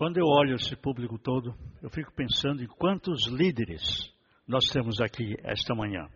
[0.00, 3.82] Quando eu olho esse público todo, eu fico pensando em quantos líderes
[4.48, 6.08] nós temos aqui esta manhã.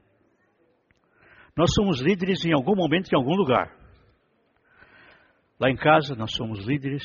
[1.55, 3.77] Nós somos líderes em algum momento, em algum lugar.
[5.61, 7.05] Lá em casa, nós somos líderes.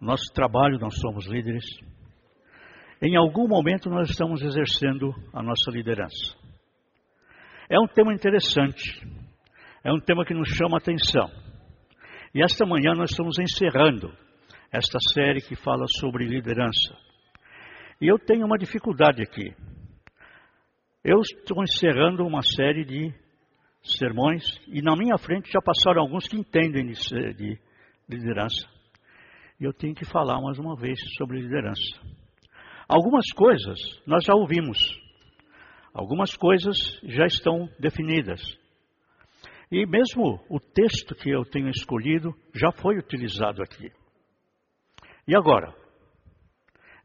[0.00, 1.64] No nosso trabalho, nós somos líderes.
[3.00, 6.36] Em algum momento, nós estamos exercendo a nossa liderança.
[7.70, 9.00] É um tema interessante.
[9.84, 11.30] É um tema que nos chama a atenção.
[12.34, 14.25] E esta manhã nós estamos encerrando
[14.76, 16.94] esta série que fala sobre liderança.
[17.98, 19.54] E eu tenho uma dificuldade aqui.
[21.02, 23.14] Eu estou encerrando uma série de
[23.82, 27.58] sermões e na minha frente já passaram alguns que entendem de, de
[28.06, 28.68] liderança.
[29.58, 31.98] E eu tenho que falar mais uma vez sobre liderança.
[32.86, 34.78] Algumas coisas nós já ouvimos,
[35.94, 38.42] algumas coisas já estão definidas.
[39.72, 43.90] E mesmo o texto que eu tenho escolhido já foi utilizado aqui.
[45.26, 45.74] E agora?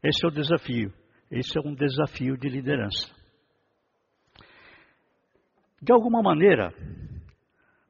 [0.02, 0.92] Esse é o desafio.
[1.30, 3.10] Esse é um desafio de liderança.
[5.80, 6.72] De alguma maneira,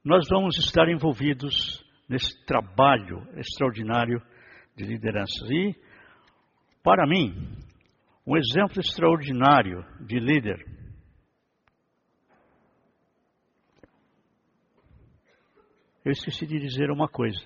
[0.05, 4.23] nós vamos estar envolvidos nesse trabalho extraordinário
[4.77, 5.45] de liderança.
[5.51, 5.75] E,
[6.83, 7.35] para mim,
[8.27, 10.73] um exemplo extraordinário de líder
[16.05, 17.41] Eu esqueci de dizer uma coisa.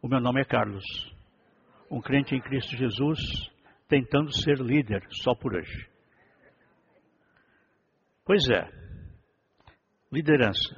[0.00, 0.84] O meu nome é Carlos,
[1.92, 3.20] um crente em Cristo Jesus,
[3.86, 5.86] tentando ser líder só por hoje.
[8.24, 8.66] Pois é,
[10.10, 10.74] liderança.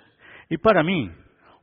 [0.51, 1.15] E para mim,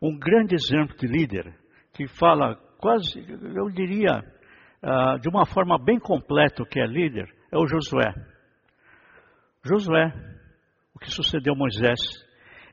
[0.01, 1.53] um grande exemplo de líder,
[1.93, 7.29] que fala quase, eu diria, uh, de uma forma bem completa o que é líder,
[7.51, 8.13] é o Josué.
[9.65, 10.13] Josué,
[10.95, 11.99] o que sucedeu a Moisés.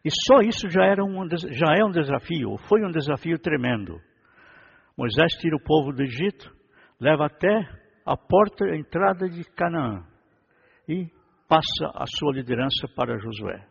[0.05, 4.01] E só isso já, era um, já é um desafio, foi um desafio tremendo.
[4.97, 6.57] Moisés tira o povo do Egito,
[7.01, 7.69] leva até
[8.05, 10.05] a porta, a entrada de Canaã
[10.89, 11.07] e
[11.49, 13.67] passa a sua liderança para Josué.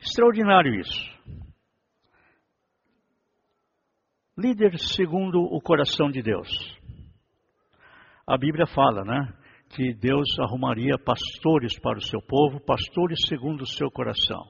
[0.00, 1.20] Extraordinário isso.
[4.36, 6.48] Líder segundo o coração de Deus.
[8.26, 9.34] A Bíblia fala, né?
[9.68, 14.42] Que Deus arrumaria pastores para o seu povo, pastores segundo o seu coração.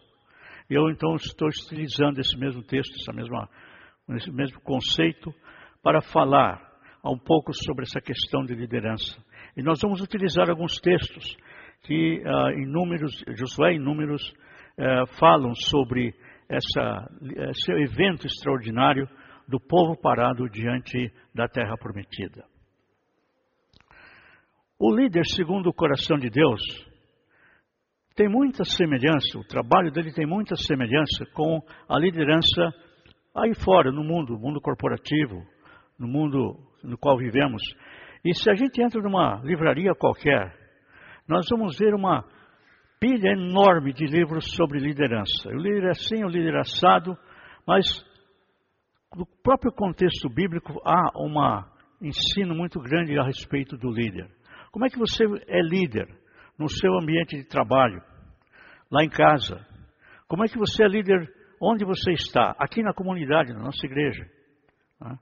[0.69, 5.35] Eu então estou utilizando esse mesmo texto, esse mesmo conceito,
[5.83, 6.70] para falar
[7.09, 9.17] um pouco sobre essa questão de liderança.
[9.57, 11.37] E nós vamos utilizar alguns textos
[11.83, 14.23] que uh, em números, Josué em números
[14.77, 16.15] eh, falam sobre
[16.49, 17.11] essa,
[17.51, 19.07] esse evento extraordinário
[19.47, 22.45] do povo parado diante da terra prometida.
[24.79, 26.63] O líder, segundo o coração de Deus,
[28.17, 32.73] tem muita semelhança, o trabalho dele tem muita semelhança com a liderança
[33.35, 35.45] aí fora, no mundo, mundo corporativo,
[36.01, 37.63] no mundo no qual vivemos.
[38.25, 40.53] E se a gente entra numa livraria qualquer,
[41.29, 42.25] nós vamos ver uma
[42.99, 45.49] pilha enorme de livros sobre liderança.
[45.49, 47.17] O líder é assim, o líder assado,
[47.67, 47.87] mas
[49.15, 51.35] no próprio contexto bíblico há um
[52.03, 54.29] ensino muito grande a respeito do líder.
[54.73, 56.09] Como é que você é líder
[56.59, 58.03] no seu ambiente de trabalho,
[58.91, 59.67] lá em casa?
[60.29, 61.31] Como é que você é líder
[61.61, 62.55] onde você está?
[62.59, 64.25] Aqui na comunidade, na nossa igreja.
[65.01, 65.19] Né?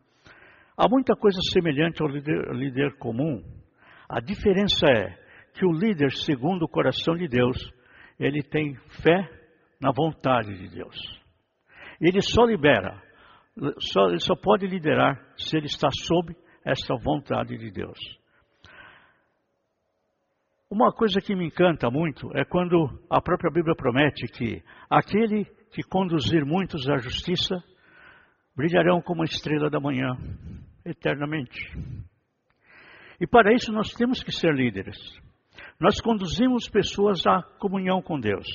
[0.78, 3.42] Há muita coisa semelhante ao líder, líder comum.
[4.08, 5.08] A diferença é
[5.52, 7.56] que o líder, segundo o coração de Deus,
[8.16, 9.28] ele tem fé
[9.80, 10.96] na vontade de Deus.
[12.00, 13.02] Ele só libera,
[13.80, 16.32] só, ele só pode liderar se ele está sob
[16.64, 17.98] essa vontade de Deus.
[20.70, 25.82] Uma coisa que me encanta muito é quando a própria Bíblia promete que aquele que
[25.82, 27.56] conduzir muitos à justiça
[28.54, 30.16] brilharão como a estrela da manhã
[30.90, 31.58] eternamente.
[33.20, 34.96] E para isso nós temos que ser líderes.
[35.80, 38.46] Nós conduzimos pessoas à comunhão com Deus.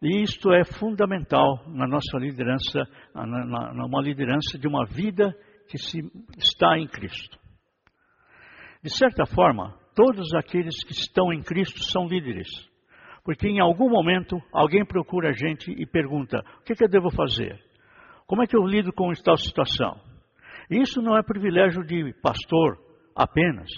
[0.00, 2.80] E isto é fundamental na nossa liderança,
[3.14, 5.32] numa liderança de uma vida
[5.68, 6.00] que se
[6.36, 7.38] está em Cristo.
[8.82, 12.48] De certa forma, todos aqueles que estão em Cristo são líderes.
[13.24, 17.08] Porque em algum momento alguém procura a gente e pergunta: o que, que eu devo
[17.10, 17.62] fazer?
[18.26, 20.00] Como é que eu lido com tal situação?
[20.72, 22.78] Isso não é privilégio de pastor
[23.14, 23.68] apenas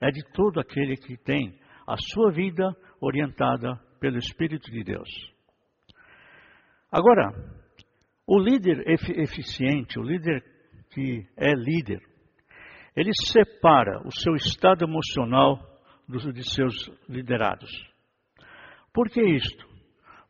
[0.00, 5.08] é de todo aquele que tem a sua vida orientada pelo Espírito de Deus.
[6.90, 7.32] Agora,
[8.26, 10.42] o líder eficiente, o líder
[10.90, 12.00] que é líder,
[12.96, 15.58] ele separa o seu estado emocional
[16.08, 16.74] de seus
[17.08, 17.70] liderados.
[18.92, 19.66] Por que isto?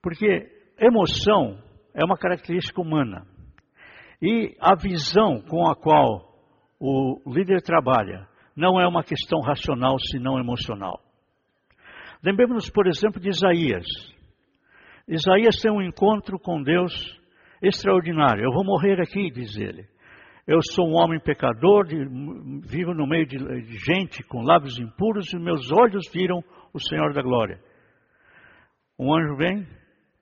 [0.03, 0.49] Porque
[0.79, 1.63] emoção
[1.95, 3.27] é uma característica humana.
[4.21, 6.35] E a visão com a qual
[6.81, 8.27] o líder trabalha
[8.57, 11.01] não é uma questão racional, senão emocional.
[12.23, 13.85] Lembremos-nos, por exemplo, de Isaías.
[15.07, 16.93] Isaías tem um encontro com Deus
[17.61, 18.45] extraordinário.
[18.45, 19.87] Eu vou morrer aqui, diz ele.
[20.47, 21.97] Eu sou um homem pecador, de,
[22.67, 27.13] vivo no meio de, de gente com lábios impuros e meus olhos viram o Senhor
[27.15, 27.59] da glória.
[28.99, 29.67] Um anjo vem,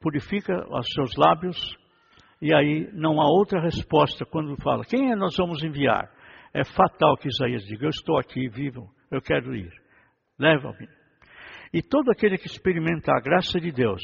[0.01, 1.57] purifica os seus lábios
[2.43, 6.11] e aí não há outra resposta quando fala: Quem é nós vamos enviar?
[6.53, 9.73] É fatal que Isaías diga: Eu estou aqui vivo, eu quero ir.
[10.39, 10.87] Leva-me.
[11.73, 14.03] E todo aquele que experimenta a graça de Deus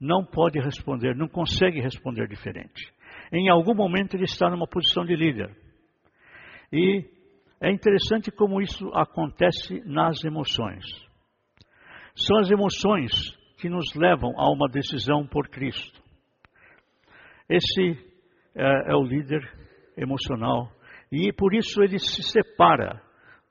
[0.00, 2.98] não pode responder, não consegue responder diferente
[3.32, 5.54] em algum momento ele está numa posição de líder.
[6.72, 7.04] E
[7.60, 10.84] é interessante como isso acontece nas emoções.
[12.14, 13.12] São as emoções
[13.58, 16.00] que nos levam a uma decisão por Cristo.
[17.48, 17.96] Esse
[18.54, 19.42] é, é o líder
[19.96, 20.70] emocional
[21.10, 23.02] e por isso ele se separa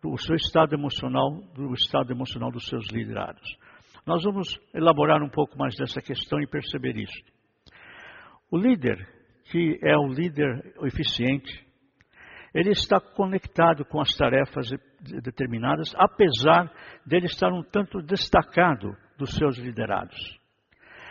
[0.02, 3.58] do seu estado emocional do estado emocional dos seus liderados.
[4.06, 7.22] Nós vamos elaborar um pouco mais dessa questão e perceber isso.
[8.52, 9.06] O líder
[9.52, 11.66] que é o líder eficiente,
[12.54, 14.70] ele está conectado com as tarefas
[15.24, 16.72] determinadas, apesar
[17.06, 20.18] dele estar um tanto destacado dos seus liderados.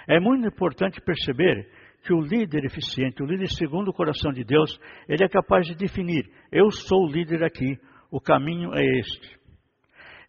[0.08, 1.68] É muito importante perceber
[2.04, 4.78] que o líder eficiente, o líder segundo o coração de Deus,
[5.08, 7.78] ele é capaz de definir: eu sou o líder aqui,
[8.10, 9.38] o caminho é este.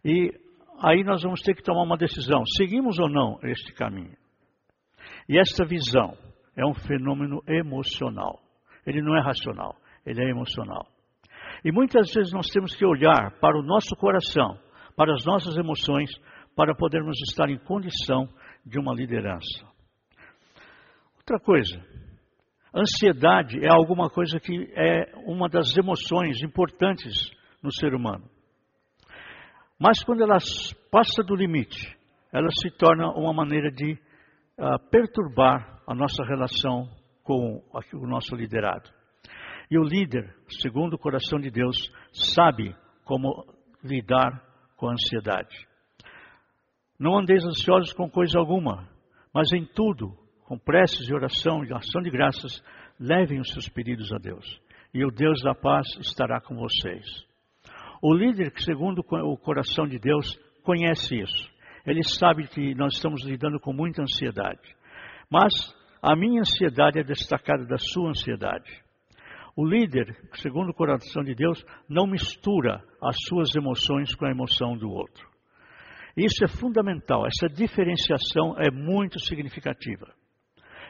[0.04, 0.32] E
[0.82, 4.16] aí nós vamos ter que tomar uma decisão: seguimos ou não este caminho?
[5.28, 6.16] E esta visão,
[6.58, 8.40] é um fenômeno emocional.
[8.84, 10.84] Ele não é racional, ele é emocional.
[11.64, 14.58] E muitas vezes nós temos que olhar para o nosso coração,
[14.96, 16.10] para as nossas emoções,
[16.56, 18.28] para podermos estar em condição
[18.66, 19.64] de uma liderança.
[21.30, 21.78] Outra coisa,
[22.74, 27.30] ansiedade é alguma coisa que é uma das emoções importantes
[27.62, 28.24] no ser humano.
[29.78, 30.38] Mas quando ela
[30.90, 31.94] passa do limite,
[32.32, 36.88] ela se torna uma maneira de uh, perturbar a nossa relação
[37.22, 38.88] com o nosso liderado.
[39.70, 41.76] E o líder, segundo o coração de Deus,
[42.10, 42.74] sabe
[43.04, 43.44] como
[43.84, 44.42] lidar
[44.78, 45.68] com a ansiedade.
[46.98, 48.88] Não andeis ansiosos com coisa alguma,
[49.34, 50.16] mas em tudo,
[50.48, 52.64] com preces e oração e ação de graças,
[52.98, 54.58] levem os seus pedidos a Deus.
[54.94, 57.04] E o Deus da paz estará com vocês.
[58.00, 61.50] O líder, segundo o coração de Deus, conhece isso.
[61.84, 64.74] Ele sabe que nós estamos lidando com muita ansiedade.
[65.30, 65.52] Mas
[66.00, 68.82] a minha ansiedade é destacada da sua ansiedade.
[69.54, 74.78] O líder, segundo o coração de Deus, não mistura as suas emoções com a emoção
[74.78, 75.28] do outro.
[76.16, 80.16] Isso é fundamental, essa diferenciação é muito significativa.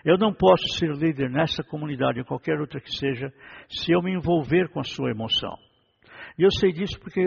[0.05, 3.33] Eu não posso ser líder nessa comunidade, ou qualquer outra que seja,
[3.69, 5.57] se eu me envolver com a sua emoção.
[6.39, 7.21] E eu sei disso porque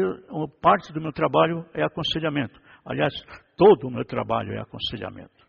[0.62, 2.60] parte do meu trabalho é aconselhamento.
[2.86, 3.14] Aliás,
[3.58, 5.42] todo o meu trabalho é aconselhamento.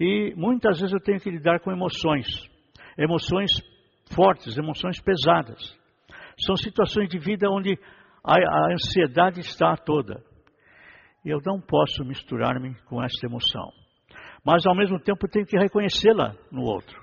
[0.00, 2.26] E muitas vezes eu tenho que lidar com emoções,
[2.98, 3.50] emoções
[4.14, 5.60] fortes, emoções pesadas.
[6.44, 7.78] São situações de vida onde
[8.24, 10.22] a, a ansiedade está toda.
[11.24, 13.70] E eu não posso misturar-me com essa emoção.
[14.44, 17.00] Mas ao mesmo tempo tenho que reconhecê-la no outro.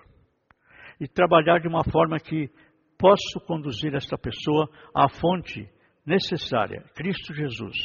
[1.00, 2.50] E trabalhar de uma forma que
[2.98, 5.70] posso conduzir esta pessoa à fonte
[6.06, 7.78] necessária, Cristo Jesus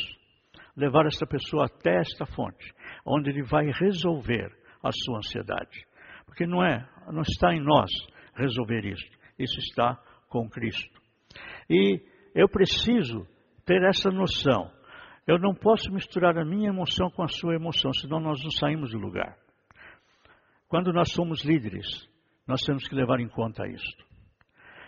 [0.76, 2.72] levar esta pessoa até esta fonte,
[3.06, 5.86] onde ele vai resolver a sua ansiedade.
[6.26, 7.90] Porque não é, não está em nós
[8.34, 9.06] resolver isso.
[9.38, 11.00] Isso está com Cristo.
[11.70, 12.00] E
[12.34, 13.26] eu preciso
[13.64, 14.70] ter essa noção.
[15.26, 18.90] Eu não posso misturar a minha emoção com a sua emoção, senão nós não saímos
[18.90, 19.36] do lugar.
[20.74, 21.86] Quando nós somos líderes,
[22.48, 23.96] nós temos que levar em conta isso.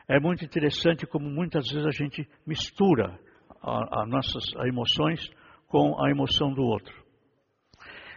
[0.08, 3.16] É muito interessante como muitas vezes a gente mistura
[3.62, 5.30] as nossas emoções
[5.68, 6.92] com a emoção do outro.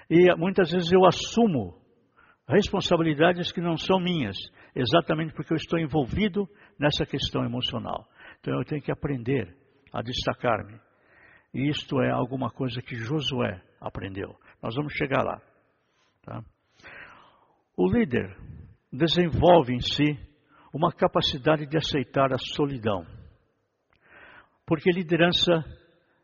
[0.10, 1.80] E muitas vezes eu assumo
[2.48, 4.36] responsabilidades que não são minhas,
[4.76, 6.50] exatamente porque eu estou envolvido
[6.80, 8.10] nessa questão emocional.
[8.40, 9.56] Então eu tenho que aprender
[9.94, 10.82] a destacar-me.
[11.54, 14.36] E isto é alguma coisa que Josué aprendeu.
[14.60, 15.40] Nós vamos chegar lá.
[16.24, 16.44] Tá?
[17.82, 18.36] O líder
[18.92, 20.20] desenvolve em si
[20.74, 23.06] uma capacidade de aceitar a solidão.
[24.68, 25.64] Porque liderança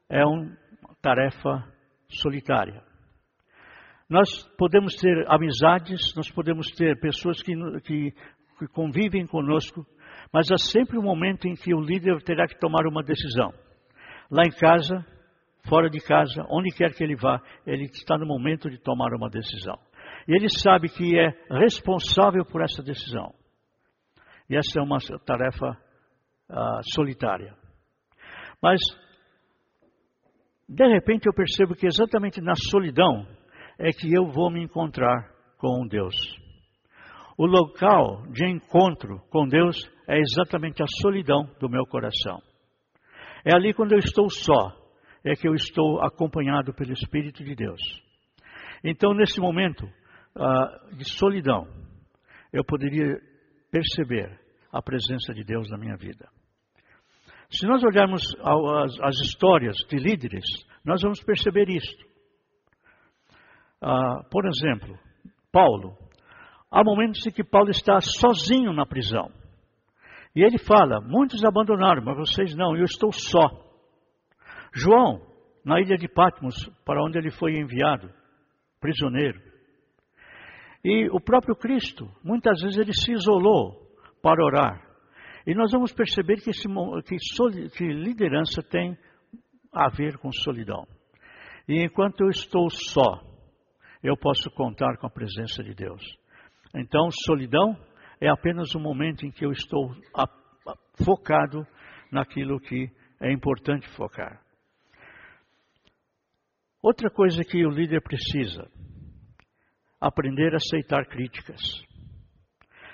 [0.10, 0.54] é um,
[1.02, 1.64] tarefa
[2.10, 2.84] solitária.
[4.10, 8.12] Nós podemos ter amizades, nós podemos ter pessoas que, que,
[8.60, 9.88] que convivem conosco,
[10.34, 13.54] mas há sempre um momento em que o líder terá que tomar uma decisão.
[14.30, 15.06] Lá em casa,
[15.70, 19.30] fora de casa, onde quer que ele vá, ele está no momento de tomar uma
[19.30, 19.80] decisão.
[20.28, 23.34] E ele sabe que é responsável por essa decisão.
[24.50, 25.78] E essa é uma tarefa
[26.50, 27.56] uh, solitária.
[28.62, 28.80] Mas,
[30.68, 33.28] de repente, eu percebo que exatamente na solidão
[33.78, 36.16] é que eu vou me encontrar com Deus.
[37.38, 39.78] O local de encontro com Deus
[40.08, 42.42] é exatamente a solidão do meu coração.
[43.44, 44.76] É ali quando eu estou só,
[45.24, 47.82] é que eu estou acompanhado pelo Espírito de Deus.
[48.84, 49.86] Então, nesse momento
[50.36, 51.68] uh, de solidão,
[52.52, 53.20] eu poderia
[53.72, 54.40] perceber
[54.72, 56.28] a presença de Deus na minha vida.
[57.50, 60.44] Se nós olharmos as, as histórias de líderes,
[60.84, 62.06] nós vamos perceber isto.
[63.82, 64.98] Uh, por exemplo,
[65.52, 65.98] Paulo.
[66.70, 69.32] Há momentos em que Paulo está sozinho na prisão.
[70.36, 73.48] E ele fala: Muitos abandonaram, mas vocês não, eu estou só.
[74.74, 75.22] João,
[75.64, 78.12] na ilha de Patmos, para onde ele foi enviado,
[78.82, 79.40] prisioneiro.
[80.88, 83.90] E o próprio Cristo, muitas vezes ele se isolou
[84.22, 84.88] para orar.
[85.48, 86.68] E nós vamos perceber que, esse,
[87.08, 88.96] que, que liderança tem
[89.74, 90.86] a ver com solidão.
[91.68, 93.20] E enquanto eu estou só,
[94.04, 96.04] eu posso contar com a presença de Deus.
[96.76, 97.76] Então, solidão
[98.22, 99.92] é apenas um momento em que eu estou
[101.04, 101.66] focado
[102.12, 104.40] naquilo que é importante focar.
[106.80, 108.70] Outra coisa que o líder precisa,
[110.00, 111.62] aprender a aceitar críticas.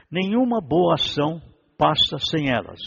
[0.10, 1.42] Nenhuma boa ação
[1.78, 2.80] passa sem elas.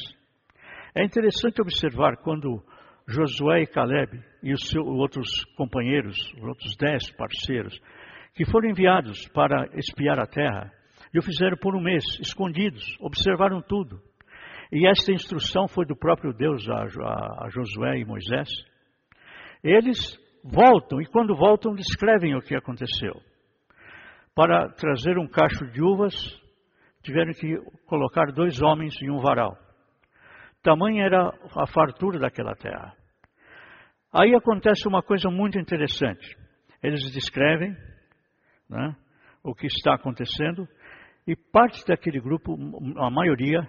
[0.94, 2.62] É interessante observar quando
[3.08, 7.78] Josué e Caleb e os seus outros companheiros, os outros dez parceiros,
[8.34, 10.72] que foram enviados para espiar a terra,
[11.12, 14.00] e o fizeram por um mês, escondidos, observaram tudo.
[14.72, 18.48] E esta instrução foi do próprio Deus a, a, a Josué e Moisés.
[19.62, 23.14] Eles voltam, e quando voltam, descrevem o que aconteceu.
[24.34, 26.12] Para trazer um cacho de uvas,
[27.02, 29.56] tiveram que colocar dois homens em um varal.
[30.60, 32.92] Tamanha era a fartura daquela terra.
[34.12, 36.36] Aí acontece uma coisa muito interessante.
[36.82, 37.76] Eles descrevem
[38.68, 38.96] né,
[39.42, 40.66] o que está acontecendo,
[41.26, 42.56] e parte daquele grupo,
[42.98, 43.60] a maioria,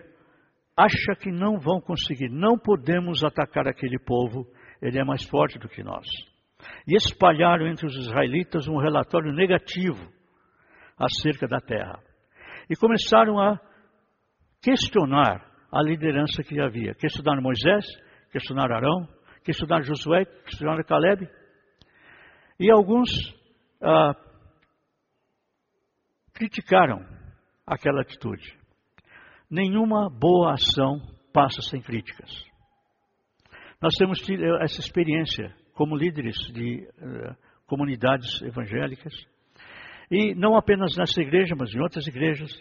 [0.75, 4.45] acha que não vão conseguir, não podemos atacar aquele povo,
[4.81, 6.05] ele é mais forte do que nós.
[6.88, 10.15] E espalharam entre os israelitas um relatório negativo
[10.98, 12.00] acerca da terra.
[12.70, 13.60] E começaram a
[14.62, 16.94] questionar a liderança que havia.
[16.96, 17.86] Questionaram Moisés,
[18.32, 19.08] questionaram Arão,
[19.44, 21.30] questionaram Josué, questionaram Caleb.
[22.60, 23.10] E alguns
[23.82, 24.16] ah,
[26.34, 27.06] criticaram
[27.66, 28.58] aquela atitude.
[29.50, 31.00] Nenhuma boa ação
[31.34, 32.30] passa sem críticas.
[33.82, 37.36] Nós temos tido essa experiência como líderes de uh,
[37.68, 39.14] comunidades evangélicas,
[40.10, 42.52] e não apenas nessa igreja, mas em outras igrejas.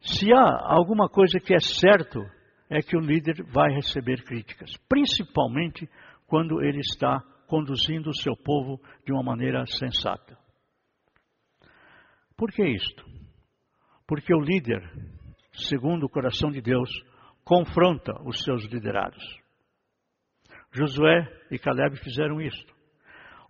[0.00, 2.20] Se há alguma coisa que é certo,
[2.68, 5.88] é que o líder vai receber críticas, principalmente
[6.26, 10.36] quando ele está conduzindo o seu povo de uma maneira sensata.
[12.36, 13.04] Por que isto?
[14.06, 14.82] Porque o líder,
[15.52, 16.90] segundo o coração de Deus,
[17.44, 19.24] confronta os seus liderados.
[20.72, 22.74] Josué e Caleb fizeram isto.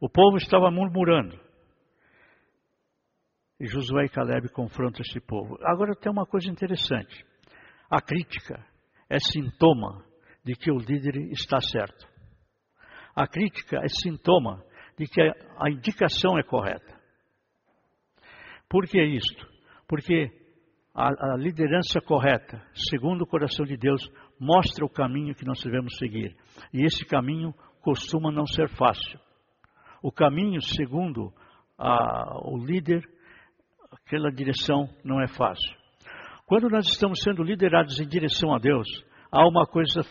[0.00, 1.45] O povo estava murmurando.
[3.58, 5.58] E Josué e Caleb confrontam esse povo.
[5.62, 7.24] Agora tem uma coisa interessante.
[7.90, 8.64] A crítica
[9.08, 10.04] é sintoma
[10.44, 12.06] de que o líder está certo.
[13.14, 14.62] A crítica é sintoma
[14.98, 16.94] de que a indicação é correta.
[18.68, 19.46] Por que isto?
[19.88, 20.30] Porque
[20.94, 24.02] a, a liderança correta, segundo o coração de Deus,
[24.38, 26.36] mostra o caminho que nós devemos seguir.
[26.72, 29.20] E esse caminho costuma não ser fácil.
[30.02, 31.32] O caminho, segundo
[31.78, 33.02] a, o líder,
[33.92, 35.74] aquela direção não é fácil.
[36.46, 38.86] Quando nós estamos sendo liderados em direção a Deus,
[39.30, 40.02] há uma coisa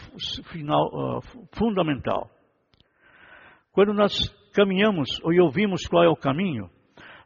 [0.51, 1.22] final, uh,
[1.53, 2.29] fundamental.
[3.72, 4.12] Quando nós
[4.53, 6.70] caminhamos e ouvimos qual é o caminho,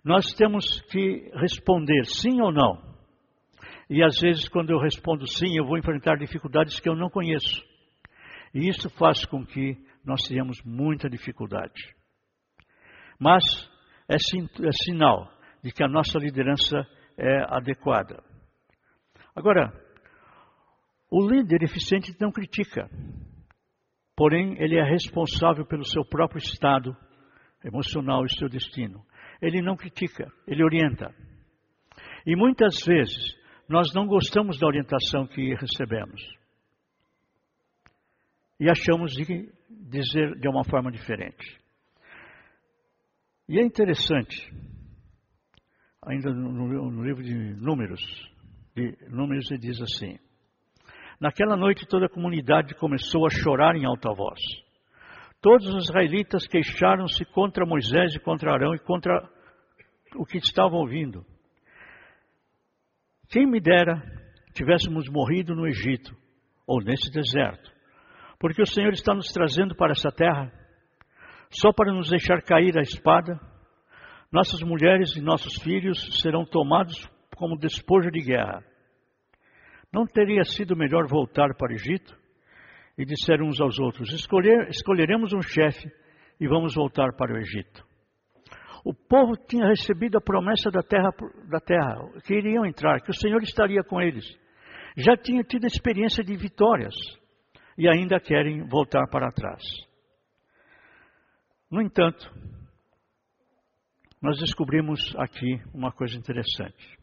[0.04, 2.82] nós temos que responder sim ou não.
[3.90, 7.64] E às vezes, quando eu respondo sim, eu vou enfrentar dificuldades que eu não conheço.
[8.54, 9.76] E isso faz com que
[10.06, 11.96] nós tenhamos muita dificuldade.
[13.20, 13.44] Mas
[14.08, 16.78] é, é sinal de que a nossa liderança
[17.18, 18.24] é adequada.
[19.36, 19.74] Agora,
[21.12, 22.90] o líder eficiente não critica,
[24.16, 26.96] porém, ele é responsável pelo seu próprio estado
[27.64, 29.04] emocional e seu destino
[29.42, 31.14] ele não critica, ele orienta.
[32.26, 33.38] E muitas vezes
[33.68, 36.22] nós não gostamos da orientação que recebemos.
[38.60, 41.58] E achamos de dizer de uma forma diferente.
[43.48, 44.52] E é interessante,
[46.10, 48.02] ainda no, no livro de Números,
[48.76, 50.18] de Números ele diz assim:
[51.20, 54.40] Naquela noite toda a comunidade começou a chorar em alta voz.
[55.42, 59.30] Todos os israelitas queixaram-se contra Moisés e contra Arão e contra
[60.16, 61.26] o que estavam ouvindo.
[63.30, 64.02] Quem me dera
[64.54, 66.14] tivéssemos morrido no Egito
[66.66, 67.72] ou nesse deserto,
[68.40, 70.52] porque o Senhor está nos trazendo para essa terra
[71.52, 73.40] só para nos deixar cair a espada.
[74.32, 78.64] Nossas mulheres e nossos filhos serão tomados como despojo de guerra.
[79.92, 82.16] Não teria sido melhor voltar para o Egito?
[82.96, 85.90] E disseram uns aos outros: Escolher, escolheremos um chefe
[86.40, 87.84] e vamos voltar para o Egito.
[88.86, 91.10] O povo tinha recebido a promessa da terra,
[91.50, 94.26] da terra, que iriam entrar, que o Senhor estaria com eles.
[94.96, 96.94] Já tinha tido experiência de vitórias
[97.78, 99.64] e ainda querem voltar para trás.
[101.70, 102.32] No entanto,
[104.22, 106.98] nós descobrimos aqui uma coisa interessante.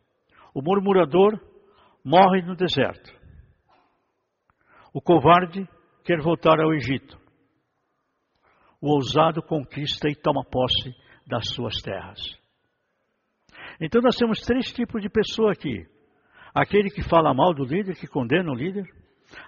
[0.54, 1.40] O murmurador
[2.04, 3.10] morre no deserto.
[4.92, 5.66] O covarde
[6.04, 7.18] quer voltar ao Egito.
[8.80, 10.94] O ousado conquista e toma posse
[11.26, 12.18] das suas terras.
[13.80, 15.86] Então nós temos três tipos de pessoa aqui:
[16.54, 18.84] aquele que fala mal do líder, que condena o líder,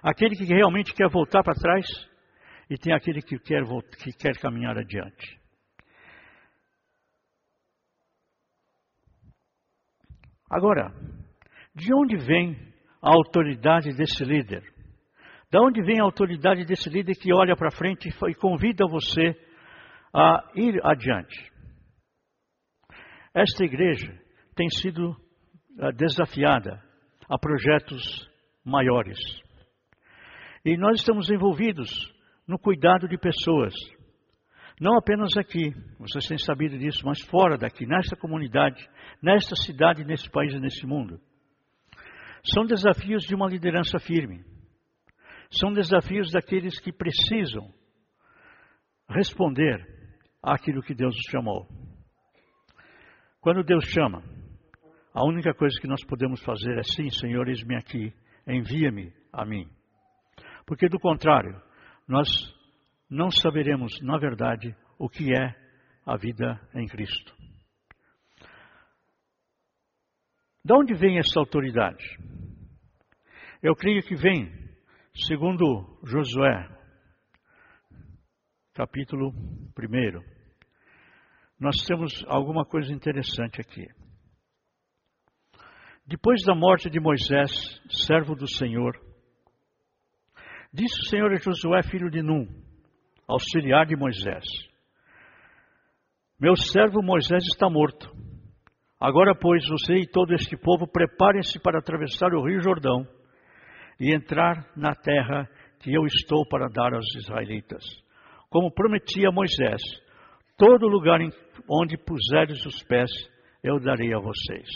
[0.03, 1.85] aquele que realmente quer voltar para trás,
[2.69, 3.63] e tem aquele que quer,
[4.03, 5.38] que quer caminhar adiante.
[10.49, 10.91] Agora,
[11.75, 12.57] de onde vem
[13.01, 14.63] a autoridade desse líder?
[15.51, 19.35] De onde vem a autoridade desse líder que olha para frente e convida você
[20.13, 21.51] a ir adiante?
[23.33, 24.11] Esta igreja
[24.55, 25.15] tem sido
[25.79, 26.83] eh, desafiada
[27.29, 28.29] a projetos
[28.65, 29.17] maiores.
[30.65, 31.89] E nós estamos envolvidos
[32.47, 33.73] no cuidado de pessoas.
[34.79, 38.87] Não apenas aqui, vocês têm sabido disso, mas fora daqui, nesta comunidade,
[39.21, 41.19] nesta cidade, nesse país e nesse mundo.
[42.43, 44.45] São desafios de uma liderança firme.
[45.51, 47.73] São desafios daqueles que precisam
[49.09, 49.85] responder
[50.41, 51.67] àquilo que Deus os chamou.
[53.41, 54.23] Quando Deus chama,
[55.13, 58.13] a única coisa que nós podemos fazer é sim, Senhor, eis-me aqui,
[58.47, 59.67] envia-me a mim.
[60.65, 61.61] Porque do contrário,
[62.07, 62.27] nós
[63.09, 65.55] não saberemos, na verdade, o que é
[66.05, 67.35] a vida em Cristo.
[70.63, 72.03] De onde vem essa autoridade?
[73.63, 74.51] Eu creio que vem,
[75.27, 76.69] segundo Josué,
[78.73, 80.39] capítulo 1.
[81.59, 83.87] Nós temos alguma coisa interessante aqui.
[86.05, 87.51] Depois da morte de Moisés,
[88.07, 88.99] servo do Senhor,
[90.71, 92.47] disse o Senhor a Josué, filho de Num,
[93.29, 94.43] auxiliar de Moisés:
[96.39, 98.09] Meu servo Moisés está morto.
[98.99, 103.07] Agora, pois, você e todo este povo preparem-se para atravessar o rio Jordão
[103.99, 105.47] e entrar na terra
[105.79, 107.83] que eu estou para dar aos israelitas.
[108.49, 109.81] Como prometi a Moisés,
[110.57, 111.19] todo lugar
[111.69, 113.09] onde puseres os pés,
[113.63, 114.67] eu darei a vocês.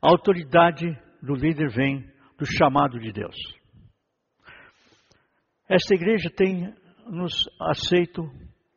[0.00, 0.86] A autoridade
[1.20, 2.00] do líder vem
[2.38, 3.36] do chamado de Deus.
[5.68, 6.72] Esta igreja tem
[7.10, 8.30] nos aceito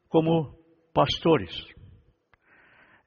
[0.07, 0.55] como
[0.93, 1.51] pastores.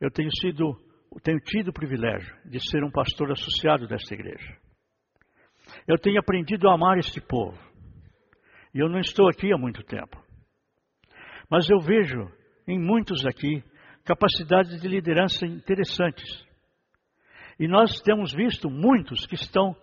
[0.01, 0.77] Eu tenho sido
[1.21, 4.57] tenho tido o privilégio de ser um pastor associado desta igreja.
[5.87, 7.59] Eu tenho aprendido a amar este povo.
[8.75, 10.23] E eu não estou aqui há muito tempo.
[11.51, 12.31] Mas eu vejo
[12.67, 13.63] em muitos aqui
[14.05, 16.47] capacidades de liderança interessantes.
[17.59, 19.77] E nós temos visto muitos que estão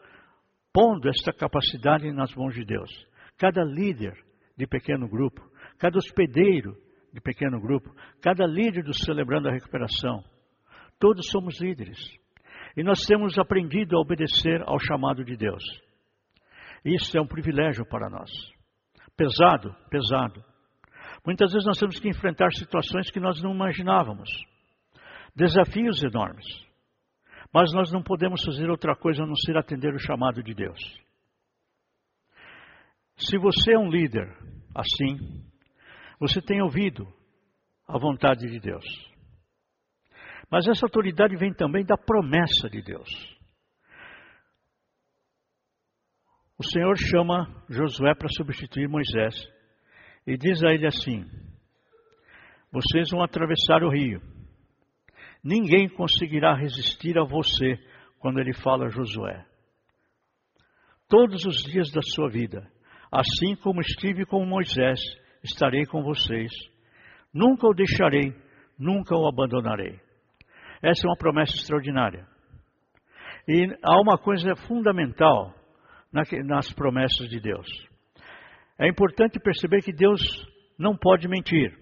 [0.73, 2.89] pondo esta capacidade nas mãos de Deus.
[3.37, 4.17] Cada líder
[4.59, 5.41] de pequeno grupo,
[5.79, 6.75] cada hospedeiro
[7.11, 7.89] de pequeno grupo,
[8.21, 10.23] cada líder do Celebrando a Recuperação,
[10.99, 11.97] Todos somos líderes.
[12.75, 15.63] E nós temos aprendido a obedecer ao chamado de Deus.
[16.83, 18.29] Isso é um privilégio para nós.
[19.15, 20.43] Pesado, pesado.
[21.25, 24.29] Muitas vezes nós temos que enfrentar situações que nós não imaginávamos.
[25.35, 26.45] Desafios enormes.
[27.53, 30.79] Mas nós não podemos fazer outra coisa a não ser atender o chamado de Deus.
[33.19, 34.27] Se você é um líder
[34.73, 35.43] assim,
[36.19, 37.05] você tem ouvido
[37.87, 38.85] a vontade de Deus.
[40.49, 43.09] Mas essa autoridade vem também da promessa de Deus.
[46.57, 49.35] O Senhor chama Josué para substituir Moisés
[50.25, 51.23] e diz a ele assim:
[52.71, 54.21] Vocês vão atravessar o rio.
[55.43, 57.77] Ninguém conseguirá resistir a você
[58.19, 59.45] quando ele fala a Josué.
[61.07, 62.69] Todos os dias da sua vida,
[63.11, 64.99] assim como estive com Moisés,
[65.43, 66.51] estarei com vocês.
[67.33, 68.33] Nunca o deixarei,
[68.77, 69.99] nunca o abandonarei.
[70.81, 72.27] Essa é uma promessa extraordinária.
[73.47, 75.53] E há uma coisa fundamental
[76.11, 77.67] nas promessas de Deus.
[78.77, 80.21] É importante perceber que Deus
[80.77, 81.77] não pode mentir.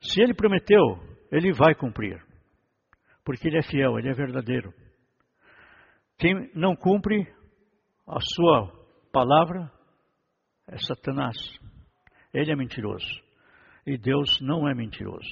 [0.00, 0.98] Se Ele prometeu,
[1.32, 2.22] Ele vai cumprir,
[3.24, 4.72] porque Ele é fiel, Ele é verdadeiro.
[6.18, 7.26] Quem não cumpre
[8.06, 8.83] a sua
[9.14, 9.70] palavra
[10.68, 11.36] é Satanás.
[12.32, 13.06] Ele é mentiroso.
[13.86, 15.30] E Deus não é mentiroso.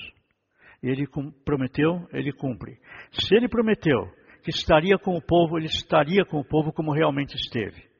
[0.80, 1.04] Ele
[1.44, 2.78] prometeu, ele cumpre.
[3.10, 4.08] Se ele prometeu
[4.44, 7.90] que estaria com o povo, ele estaria com o povo como realmente esteve.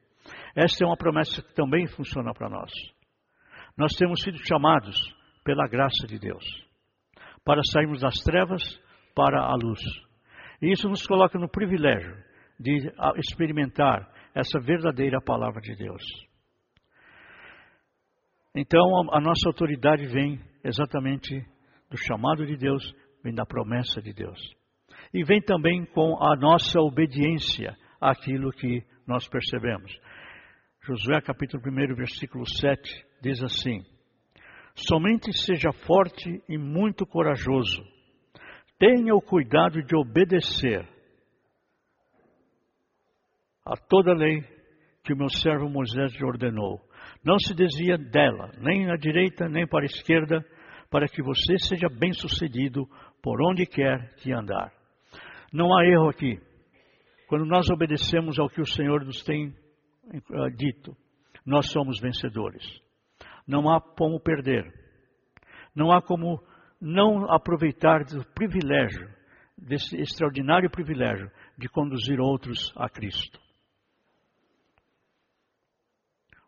[0.55, 2.71] Esta é uma promessa que também funciona para nós.
[3.77, 4.97] Nós temos sido chamados
[5.43, 6.45] pela graça de Deus
[7.45, 8.63] para sairmos das trevas
[9.15, 9.81] para a luz.
[10.61, 12.15] E isso nos coloca no privilégio
[12.59, 16.03] de experimentar essa verdadeira palavra de Deus.
[18.55, 18.81] Então,
[19.13, 21.45] a nossa autoridade vem exatamente
[21.91, 24.39] do chamado de Deus, vem da promessa de Deus.
[25.13, 29.93] E vem também com a nossa obediência àquilo que nós percebemos.
[30.83, 33.85] Josué capítulo 1, versículo 7 diz assim:
[34.75, 37.83] Somente seja forte e muito corajoso.
[38.79, 40.89] Tenha o cuidado de obedecer
[43.65, 44.43] a toda lei
[45.05, 46.81] que o meu servo Moisés lhe ordenou.
[47.25, 50.45] Não se desvia dela, nem à direita, nem para a esquerda,
[50.91, 52.87] para que você seja bem-sucedido
[53.23, 54.73] por onde quer que andar.
[55.53, 56.41] Não há erro aqui.
[57.29, 60.97] Quando nós obedecemos ao que o Senhor nos tem uh, dito,
[61.47, 62.63] nós somos vencedores.
[63.47, 64.73] Não há como perder.
[65.75, 66.43] Não há como
[66.81, 69.09] não aproveitar do privilégio,
[69.57, 73.41] desse extraordinário privilégio de conduzir outros a Cristo.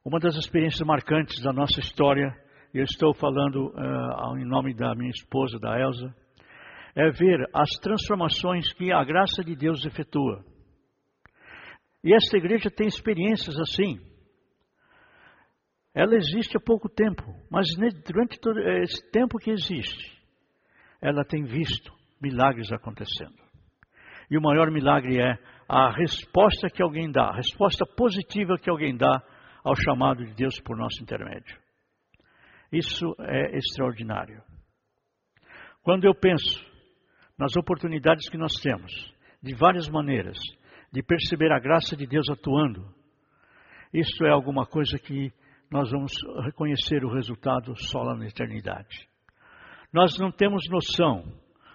[0.07, 2.31] Uma das experiências marcantes da nossa história,
[2.75, 6.15] eu estou falando uh, em nome da minha esposa, da Elsa,
[6.95, 10.45] é ver as transformações que a graça de Deus efetua.
[12.05, 13.99] E esta igreja tem experiências assim.
[15.95, 17.67] Ela existe há pouco tempo, mas
[18.07, 20.23] durante todo esse tempo que existe,
[21.01, 21.91] ela tem visto
[22.21, 23.43] milagres acontecendo.
[24.31, 28.95] E o maior milagre é a resposta que alguém dá, a resposta positiva que alguém
[28.95, 29.23] dá
[29.65, 31.59] ao chamado de Deus por nosso intermédio.
[32.71, 34.43] Isso é extraordinário.
[35.83, 36.65] Quando eu penso
[37.39, 38.93] nas oportunidades que nós temos,
[39.43, 40.39] de várias maneiras,
[40.93, 42.87] de perceber a graça de Deus atuando,
[43.93, 45.33] isso é alguma coisa que
[45.71, 46.13] nós vamos
[46.45, 49.09] reconhecer o resultado só lá na eternidade.
[49.93, 51.25] Nós não temos noção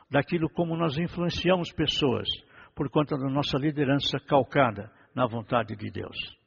[0.09, 2.27] daquilo como nós influenciamos pessoas
[2.75, 6.38] por conta da nossa liderança calcada na vontade de Deus.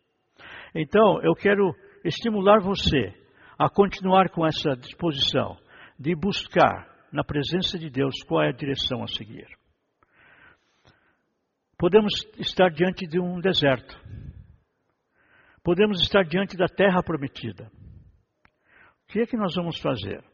[0.74, 3.14] Então, eu quero estimular você
[3.58, 5.56] a continuar com essa disposição
[5.98, 9.46] de buscar na presença de Deus qual é a direção a seguir.
[11.78, 13.94] Podemos estar diante de um deserto.
[15.62, 17.70] Podemos estar diante da terra prometida.
[19.04, 20.24] O que é que nós vamos fazer?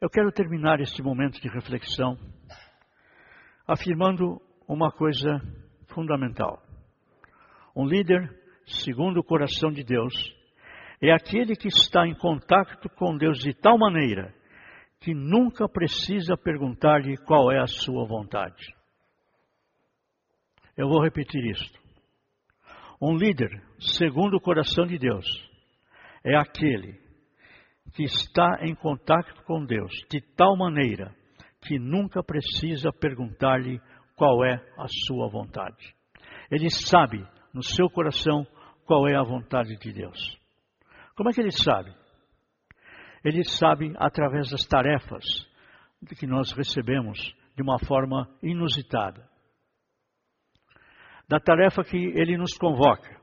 [0.00, 2.18] Eu quero terminar este momento de reflexão
[3.66, 5.40] afirmando uma coisa
[5.86, 6.65] fundamental.
[7.76, 8.34] Um líder,
[8.66, 10.14] segundo o coração de Deus,
[10.98, 14.34] é aquele que está em contato com Deus de tal maneira
[14.98, 18.74] que nunca precisa perguntar-lhe qual é a sua vontade.
[20.74, 21.78] Eu vou repetir isto.
[23.00, 25.26] Um líder, segundo o coração de Deus,
[26.24, 26.98] é aquele
[27.92, 31.14] que está em contato com Deus de tal maneira
[31.60, 33.78] que nunca precisa perguntar-lhe
[34.16, 35.94] qual é a sua vontade.
[36.50, 38.46] Ele sabe no seu coração
[38.84, 40.38] qual é a vontade de Deus.
[41.16, 41.90] Como é que ele sabe?
[43.24, 45.24] Ele sabe através das tarefas
[46.18, 49.26] que nós recebemos de uma forma inusitada.
[51.26, 53.18] Da tarefa que ele nos convoca.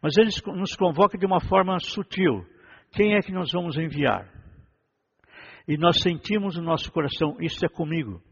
[0.00, 2.46] Mas ele nos convoca de uma forma sutil.
[2.92, 4.32] Quem é que nós vamos enviar?
[5.66, 8.22] E nós sentimos no nosso coração: Isto é comigo.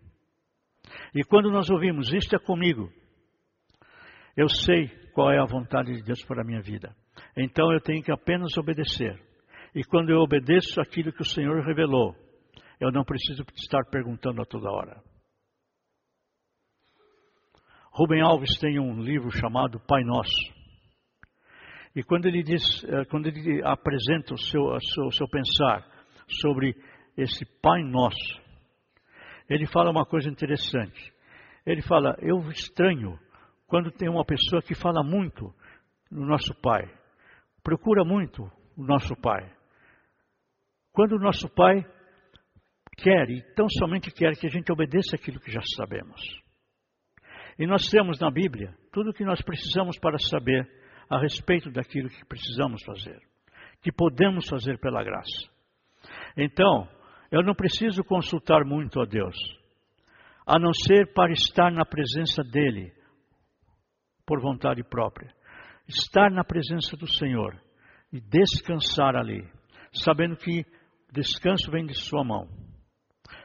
[1.13, 2.91] E quando nós ouvimos: Isto é comigo,
[4.37, 6.95] eu sei qual é a vontade de Deus para a minha vida.
[7.37, 9.21] Então eu tenho que apenas obedecer.
[9.75, 12.15] E quando eu obedeço aquilo que o Senhor revelou,
[12.81, 15.03] eu não preciso estar perguntando a toda hora.
[17.93, 20.61] Rubem Alves tem um livro chamado Pai Nosso.
[21.95, 25.85] E quando ele diz, eh, quando ele apresenta o seu, o seu, o seu pensar
[26.41, 26.75] sobre
[27.17, 28.41] esse Pai Nosso,
[29.49, 31.13] ele fala uma coisa interessante.
[31.67, 33.19] Ele fala: Eu estranho
[33.71, 35.55] quando tem uma pessoa que fala muito
[36.11, 36.93] no nosso Pai,
[37.63, 38.43] procura muito
[38.77, 39.49] o nosso Pai.
[40.93, 41.87] Quando o nosso Pai
[42.97, 46.21] quer, e tão somente quer, que a gente obedeça aquilo que já sabemos.
[47.57, 50.69] E nós temos na Bíblia tudo o que nós precisamos para saber
[51.09, 53.21] a respeito daquilo que precisamos fazer,
[53.83, 55.49] que podemos fazer pela graça.
[56.37, 56.89] Então,
[57.31, 59.37] eu não preciso consultar muito a Deus,
[60.45, 62.99] a não ser para estar na presença dEle,
[64.31, 65.29] por vontade própria.
[65.89, 67.61] Estar na presença do Senhor
[68.13, 69.45] e descansar ali,
[69.93, 70.65] sabendo que
[71.13, 72.47] descanso vem de Sua mão,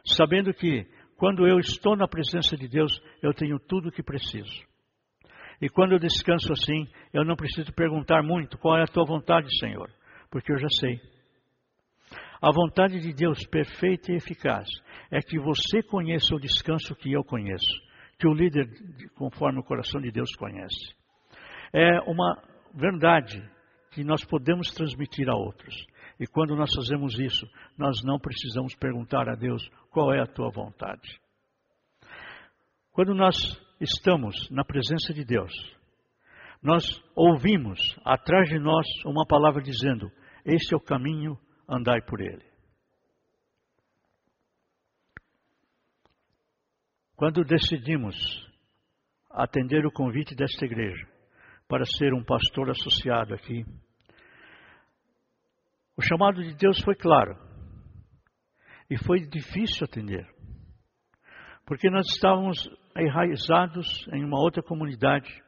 [0.05, 0.85] sabendo que
[1.17, 4.61] quando eu estou na presença de Deus, eu tenho tudo o que preciso.
[5.59, 9.47] E quando eu descanso assim, eu não preciso perguntar muito qual é a tua vontade,
[9.57, 9.89] Senhor,
[10.29, 11.01] porque eu já sei.
[12.39, 14.67] A vontade de Deus perfeita e eficaz
[15.09, 17.84] é que você conheça o descanso que eu conheço,
[18.17, 18.67] que o líder,
[19.15, 20.95] conforme o coração de Deus, conhece.
[21.73, 22.41] É uma
[22.73, 23.41] verdade
[23.91, 25.75] que nós podemos transmitir a outros.
[26.19, 27.45] E quando nós fazemos isso,
[27.77, 31.19] nós não precisamos perguntar a Deus qual é a tua vontade.
[32.91, 33.35] Quando nós
[33.79, 35.51] estamos na presença de Deus,
[36.63, 36.83] nós
[37.15, 40.09] ouvimos atrás de nós uma palavra dizendo:
[40.45, 42.54] Este é o caminho, andai por ele.
[47.15, 48.13] Quando decidimos
[49.31, 51.07] atender o convite desta igreja
[51.65, 53.65] para ser um pastor associado aqui,
[55.95, 57.37] o chamado de Deus foi claro
[58.89, 60.27] e foi difícil atender,
[61.65, 62.57] porque nós estávamos
[62.97, 65.41] enraizados em uma outra comunidade.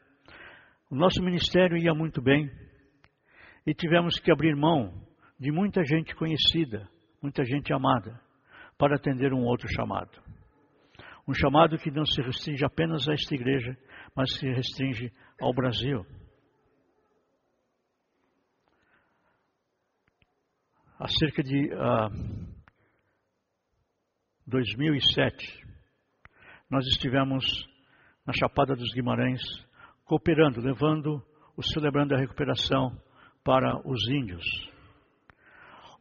[0.90, 2.50] O nosso ministério ia muito bem
[3.66, 5.06] e tivemos que abrir mão
[5.38, 6.90] de muita gente conhecida,
[7.22, 8.18] muita gente amada,
[8.78, 10.27] para atender um outro chamado.
[11.28, 13.78] Um chamado que não se restringe apenas a esta igreja,
[14.16, 15.12] mas se restringe
[15.42, 16.06] ao Brasil.
[20.98, 22.10] Há cerca de uh, ah,
[24.48, 25.63] 2007,
[26.70, 27.46] nós estivemos
[28.26, 29.42] na Chapada dos Guimarães,
[30.06, 31.22] cooperando, levando
[31.56, 32.98] o Celebrando a Recuperação
[33.44, 34.46] para os índios.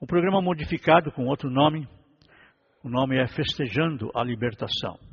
[0.00, 1.88] Um programa modificado com outro nome,
[2.82, 5.05] o nome é Festejando a Libertação.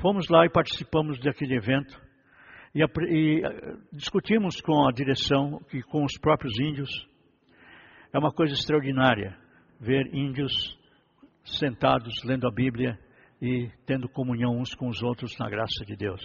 [0.00, 2.00] Fomos lá e participamos daquele evento
[2.74, 6.90] e, e eh, discutimos com a direção e com os próprios índios.
[8.12, 9.36] É uma coisa extraordinária
[9.78, 10.52] ver índios
[11.44, 12.98] sentados lendo a Bíblia
[13.40, 16.20] e tendo comunhão uns com os outros na graça de Deus.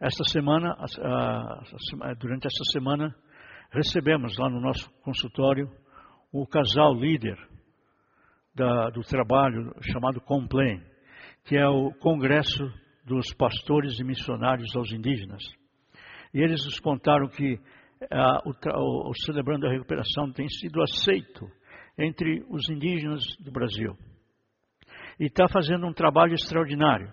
[0.00, 0.76] Esta semana,
[2.20, 3.12] durante esta semana,
[3.72, 5.68] recebemos lá no nosso consultório
[6.32, 7.36] o casal líder
[8.54, 10.80] da, do trabalho chamado Complain,
[11.48, 12.70] que é o Congresso
[13.06, 15.42] dos Pastores e Missionários aos Indígenas.
[16.34, 17.58] E eles nos contaram que
[18.44, 21.50] o, o, o Celebrando a Recuperação tem sido aceito
[21.96, 23.96] entre os indígenas do Brasil
[25.18, 27.10] e está fazendo um trabalho extraordinário.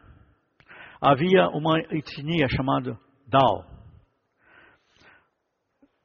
[1.00, 3.63] Havia uma etnia chamada Dao,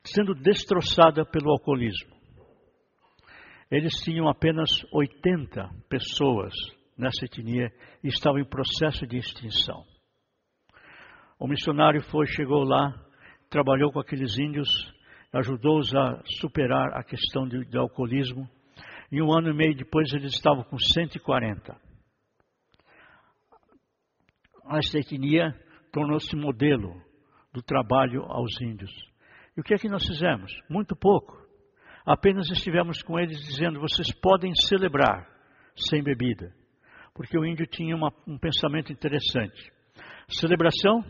[0.05, 2.15] sendo destroçada pelo alcoolismo.
[3.69, 6.55] Eles tinham apenas 80 pessoas
[7.01, 7.73] nessa etnia
[8.05, 9.85] e estavam em processo de extinção.
[11.39, 12.95] O missionário foi, chegou lá,
[13.49, 14.69] trabalhou com aqueles índios,
[15.33, 18.49] ajudou-os a superar a questão de alcoolismo.
[19.11, 21.91] E um ano e meio depois eles estavam com 140
[24.79, 25.55] esta etnia
[25.93, 26.95] tornou-se modelo
[27.53, 28.91] do trabalho aos índios.
[29.57, 30.53] E o que é que nós fizemos?
[30.69, 31.37] Muito pouco.
[32.07, 35.29] Apenas estivemos com eles dizendo: vocês podem celebrar
[35.75, 36.55] sem bebida.
[37.15, 39.73] Porque o índio tinha uma, um pensamento interessante.
[40.29, 41.05] Celebração,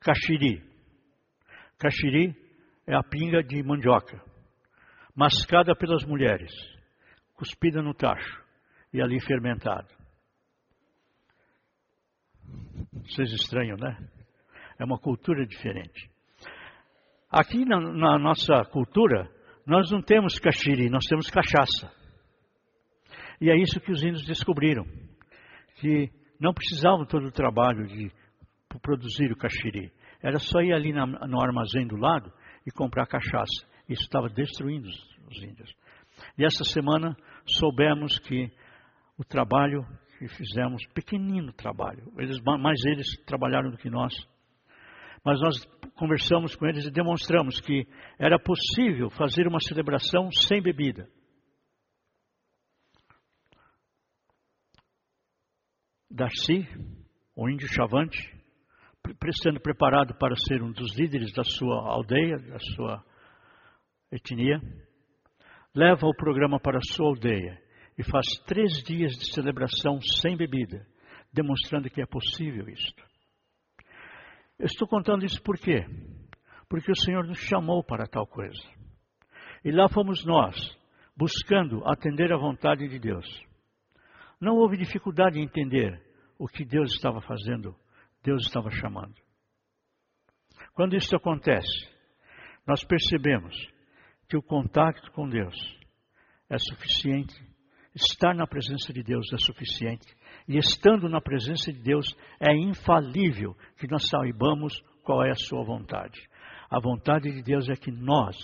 [0.00, 0.62] caxiri.
[1.78, 2.34] Caxiri
[2.86, 4.22] é a pinga de mandioca,
[5.14, 6.52] mascada pelas mulheres,
[7.34, 8.42] cuspida no tacho
[8.92, 9.88] e ali fermentado.
[12.92, 13.96] Vocês estranham, né?
[14.78, 16.10] É uma cultura diferente.
[17.30, 19.30] Aqui na, na nossa cultura,
[19.66, 21.92] nós não temos caxiri, nós temos cachaça.
[23.40, 24.84] E é isso que os índios descobriram,
[25.80, 26.10] que
[26.40, 28.10] não precisavam todo o trabalho de
[28.80, 29.92] produzir o caxiri.
[30.22, 32.32] Era só ir ali na, no armazém do lado
[32.66, 33.66] e comprar cachaça.
[33.88, 35.74] Isso estava destruindo os, os índios.
[36.36, 38.50] E essa semana soubemos que
[39.16, 39.84] o trabalho
[40.18, 42.12] que fizemos, pequenino trabalho.
[42.18, 44.12] Eles, mais eles trabalharam do que nós.
[45.24, 45.64] Mas nós
[45.94, 47.86] conversamos com eles e demonstramos que
[48.18, 51.08] era possível fazer uma celebração sem bebida.
[56.10, 56.66] Darcy,
[57.36, 58.34] o índio chavante,
[59.42, 63.04] sendo preparado para ser um dos líderes da sua aldeia, da sua
[64.10, 64.58] etnia,
[65.74, 67.62] leva o programa para a sua aldeia
[67.98, 70.86] e faz três dias de celebração sem bebida,
[71.30, 73.04] demonstrando que é possível isto.
[74.58, 75.84] Eu estou contando isso por quê?
[76.70, 78.62] Porque o Senhor nos chamou para tal coisa.
[79.62, 80.56] E lá fomos nós,
[81.14, 83.47] buscando atender à vontade de Deus.
[84.40, 86.00] Não houve dificuldade em entender
[86.38, 87.74] o que Deus estava fazendo,
[88.22, 89.14] Deus estava chamando.
[90.74, 91.88] Quando isso acontece,
[92.66, 93.56] nós percebemos
[94.28, 95.56] que o contato com Deus
[96.48, 97.34] é suficiente,
[97.94, 100.06] estar na presença de Deus é suficiente,
[100.46, 102.06] e estando na presença de Deus
[102.38, 106.20] é infalível que nós saibamos qual é a sua vontade.
[106.70, 108.36] A vontade de Deus é que nós,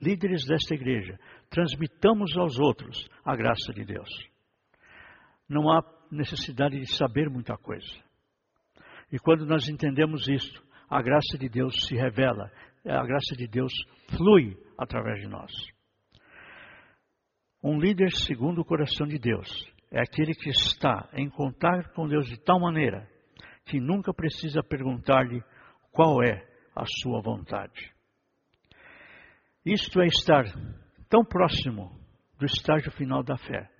[0.00, 1.18] líderes desta igreja,
[1.48, 4.31] transmitamos aos outros a graça de Deus.
[5.52, 7.92] Não há necessidade de saber muita coisa.
[9.12, 12.50] E quando nós entendemos isto, a graça de Deus se revela,
[12.86, 13.70] a graça de Deus
[14.16, 15.52] flui através de nós.
[17.62, 19.46] Um líder segundo o coração de Deus
[19.90, 23.06] é aquele que está em contato com Deus de tal maneira
[23.66, 25.44] que nunca precisa perguntar-lhe
[25.92, 27.92] qual é a sua vontade.
[29.66, 30.44] Isto é estar
[31.10, 31.94] tão próximo
[32.38, 33.71] do estágio final da fé.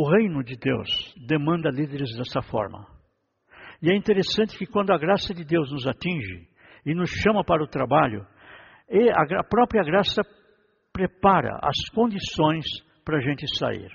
[0.00, 2.86] O reino de Deus demanda líderes dessa forma.
[3.82, 6.48] E é interessante que quando a graça de Deus nos atinge
[6.86, 8.26] e nos chama para o trabalho,
[9.38, 10.22] a própria graça
[10.90, 12.64] prepara as condições
[13.04, 13.90] para a gente sair.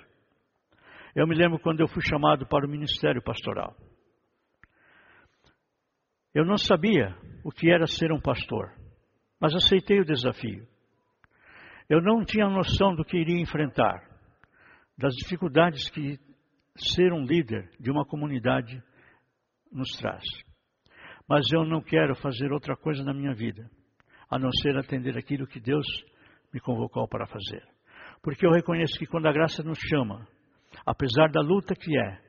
[1.16, 3.76] Eu me lembro quando eu fui chamado para o ministério pastoral.
[6.36, 8.72] Eu não sabia o que era ser um pastor,
[9.42, 10.68] mas aceitei o desafio.
[11.90, 14.15] Eu não tinha noção do que iria enfrentar,
[14.98, 16.18] das dificuldades que
[16.78, 18.82] ser um líder de uma comunidade
[19.72, 20.24] nos traz.
[21.28, 23.70] Mas eu não quero fazer outra coisa na minha vida,
[24.30, 25.86] a não ser atender aquilo que Deus
[26.54, 27.64] me convocou para fazer.
[28.22, 30.28] Porque eu reconheço que quando a graça nos chama,
[30.86, 32.22] apesar da luta que é,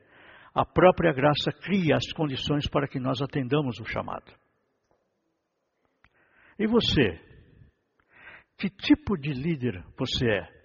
[0.53, 4.31] a própria graça cria as condições para que nós atendamos o chamado.
[6.57, 7.21] E você?
[8.57, 10.56] Que tipo de líder você é?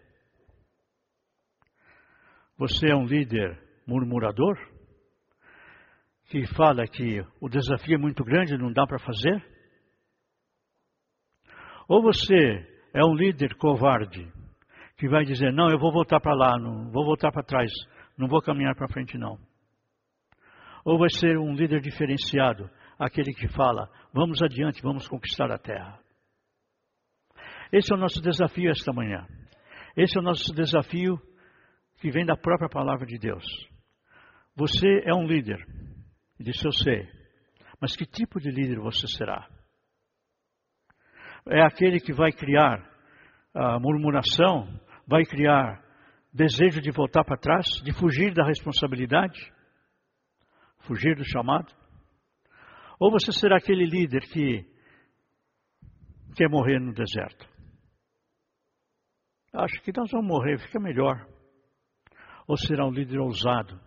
[2.62, 4.56] Você é um líder murmurador?
[6.26, 9.44] Que fala que o desafio é muito grande e não dá para fazer?
[11.88, 14.32] Ou você é um líder covarde
[14.96, 17.72] que vai dizer: Não, eu vou voltar para lá, não vou voltar para trás,
[18.16, 19.40] não vou caminhar para frente, não.
[20.84, 25.98] Ou vai ser um líder diferenciado, aquele que fala: vamos adiante, vamos conquistar a terra.
[27.72, 29.26] Esse é o nosso desafio esta manhã.
[29.96, 31.20] Esse é o nosso desafio
[32.02, 33.44] que vem da própria palavra de Deus.
[34.56, 35.64] Você é um líder,
[36.38, 37.08] disse eu sei,
[37.80, 39.48] mas que tipo de líder você será?
[41.48, 42.84] É aquele que vai criar
[43.80, 44.68] murmuração,
[45.06, 45.82] vai criar
[46.32, 49.40] desejo de voltar para trás, de fugir da responsabilidade?
[50.82, 51.72] fugir do chamado?
[52.98, 54.66] Ou você será aquele líder que
[56.36, 57.48] quer morrer no deserto?
[59.52, 61.26] Acho que nós vamos morrer, fica melhor.
[62.52, 63.80] Ou será um líder ousado,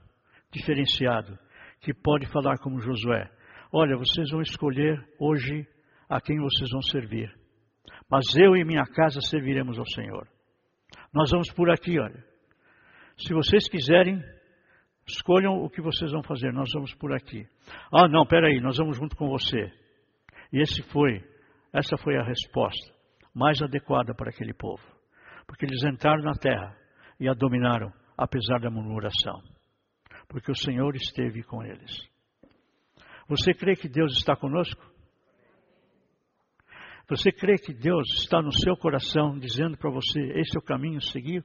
[0.51, 1.37] diferenciado,
[1.81, 3.29] que pode falar como Josué:
[3.71, 5.67] Olha, vocês vão escolher hoje
[6.09, 7.31] a quem vocês vão servir,
[8.09, 10.27] mas eu e minha casa serviremos ao Senhor.
[11.13, 12.25] Nós vamos por aqui, olha.
[13.15, 14.19] Se vocês quiserem,
[15.07, 17.47] Escolham o que vocês vão fazer, nós vamos por aqui.
[17.93, 19.71] Ah, não, peraí, nós vamos junto com você.
[20.51, 21.23] E esse foi,
[21.71, 22.91] essa foi a resposta
[23.31, 24.81] mais adequada para aquele povo.
[25.45, 26.75] Porque eles entraram na terra
[27.19, 29.41] e a dominaram, apesar da murmuração.
[30.27, 32.09] Porque o Senhor esteve com eles.
[33.27, 34.83] Você crê que Deus está conosco?
[37.07, 40.97] Você crê que Deus está no seu coração dizendo para você: esse é o caminho
[40.97, 41.43] a seguir?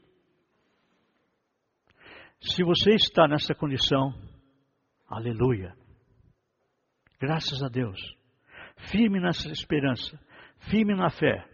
[2.41, 4.15] Se você está nessa condição,
[5.07, 5.75] aleluia.
[7.21, 8.01] Graças a Deus.
[8.91, 10.19] Firme nessa esperança,
[10.71, 11.47] firme na fé.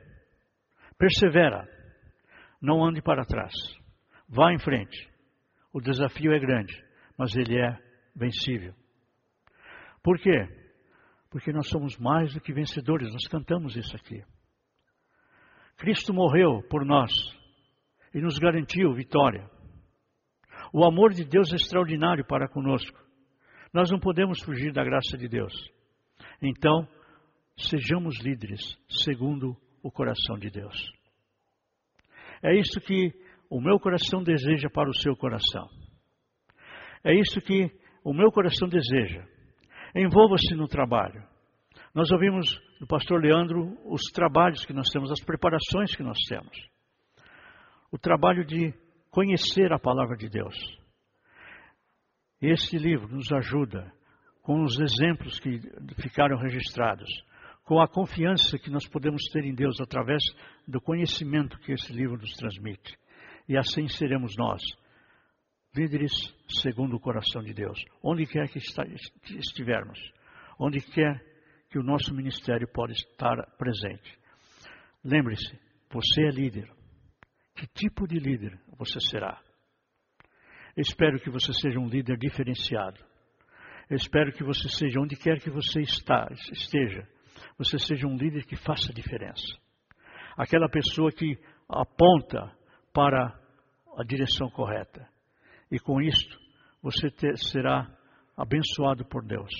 [0.96, 1.68] Persevera.
[2.62, 3.52] Não ande para trás.
[4.28, 5.08] Vá em frente.
[5.72, 6.74] O desafio é grande,
[7.16, 7.78] mas ele é
[8.14, 8.74] vencível.
[10.02, 10.48] Por quê?
[11.30, 14.24] Porque nós somos mais do que vencedores, nós cantamos isso aqui.
[15.76, 17.12] Cristo morreu por nós
[18.14, 19.48] e nos garantiu vitória.
[20.72, 22.98] O amor de Deus é extraordinário para conosco.
[23.72, 25.52] Nós não podemos fugir da graça de Deus.
[26.40, 26.88] Então,
[27.58, 30.76] sejamos líderes segundo o coração de Deus.
[32.42, 33.12] É isso que
[33.50, 35.68] o meu coração deseja para o seu coração.
[37.04, 37.70] É isso que
[38.04, 39.24] o meu coração deseja.
[39.94, 41.22] Envolva-se no trabalho.
[41.94, 46.56] Nós ouvimos do pastor Leandro os trabalhos que nós temos, as preparações que nós temos.
[47.90, 48.74] O trabalho de
[49.10, 50.54] conhecer a palavra de Deus.
[52.40, 53.90] Este livro nos ajuda
[54.42, 55.58] com os exemplos que
[56.00, 57.08] ficaram registrados,
[57.64, 60.22] com a confiança que nós podemos ter em Deus através
[60.68, 62.96] do conhecimento que esse livro nos transmite.
[63.48, 64.62] E assim seremos nós,
[65.74, 66.12] líderes
[66.62, 69.98] segundo o coração de Deus, onde quer que estivermos,
[70.58, 71.22] onde quer
[71.70, 74.18] que o nosso ministério pode estar presente.
[75.04, 75.58] Lembre-se,
[75.90, 76.70] você é líder.
[77.54, 79.40] Que tipo de líder você será?
[80.76, 83.02] Espero que você seja um líder diferenciado.
[83.88, 87.08] Espero que você seja, onde quer que você está, esteja,
[87.56, 89.56] você seja um líder que faça diferença.
[90.36, 91.38] Aquela pessoa que
[91.68, 92.52] aponta
[92.96, 93.38] para
[93.98, 95.06] a direção correta.
[95.70, 96.38] E com isto,
[96.82, 97.94] você ter, será
[98.34, 99.50] abençoado por Deus.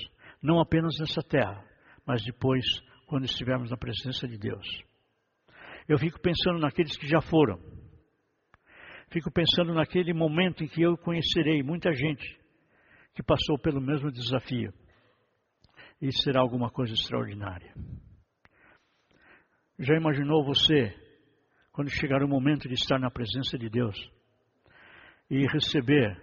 [0.41, 1.63] Não apenas nessa terra,
[2.03, 2.65] mas depois,
[3.05, 4.65] quando estivermos na presença de Deus.
[5.87, 7.59] Eu fico pensando naqueles que já foram.
[9.11, 12.39] Fico pensando naquele momento em que eu conhecerei muita gente
[13.13, 14.73] que passou pelo mesmo desafio.
[16.01, 17.71] E será alguma coisa extraordinária.
[19.77, 20.91] Já imaginou você,
[21.77, 23.95] quando chegar o momento de estar na presença de Deus
[25.29, 26.19] e receber,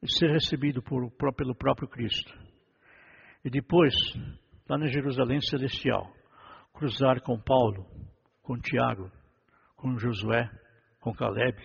[0.00, 2.32] e ser recebido por, pelo próprio Cristo?
[3.44, 3.92] E depois,
[4.68, 6.08] lá na Jerusalém Celestial,
[6.72, 7.84] cruzar com Paulo,
[8.40, 9.10] com Tiago,
[9.74, 10.48] com Josué,
[11.00, 11.58] com Caleb.